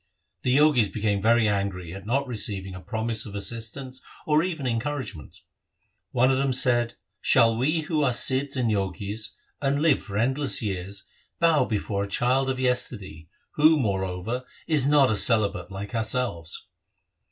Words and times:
The 0.41 0.57
Jogis 0.57 0.89
became 0.89 1.21
very 1.21 1.47
angry 1.47 1.93
at 1.93 2.07
not 2.07 2.25
receiving 2.25 2.73
a 2.73 2.81
promise 2.81 3.27
of 3.27 3.35
assistance 3.35 4.01
or 4.25 4.41
even 4.43 4.65
encouragement. 4.65 5.41
One 6.09 6.31
of 6.31 6.39
them 6.39 6.53
said,' 6.53 6.95
Shall 7.21 7.55
we 7.55 7.81
who 7.81 8.01
are 8.03 8.11
Sidhs 8.11 8.55
and 8.57 8.71
Jogis, 8.71 9.35
and 9.61 9.79
live 9.79 10.01
for 10.01 10.17
endless 10.17 10.59
years, 10.59 11.03
bow 11.39 11.65
before 11.65 12.01
a 12.05 12.09
child 12.09 12.49
of 12.49 12.59
yesterday, 12.59 13.27
who, 13.51 13.77
moreover, 13.77 14.43
is 14.65 14.87
not 14.87 15.11
a 15.11 15.15
celibate 15.15 15.69
like 15.69 15.93
ourselves 15.93 16.67